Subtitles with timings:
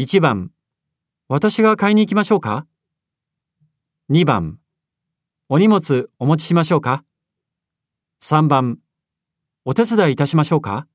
[0.00, 0.52] 1番、
[1.26, 2.68] 私が買いに行きましょうか
[4.12, 4.60] ?2 番、
[5.48, 7.02] お荷物お持ちしましょうか
[8.22, 8.78] ?3 番、
[9.64, 10.86] お手伝いいたしましょうか？